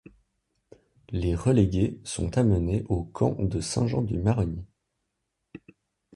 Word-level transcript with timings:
Les 1.11 1.35
relégués 1.35 1.99
sont 2.03 2.39
amenés 2.39 2.83
au 2.89 3.03
camp 3.03 3.33
de 3.39 3.61
Saint 3.61 3.85
Jean 3.85 4.01
du 4.01 4.17
Maroni. 4.17 4.65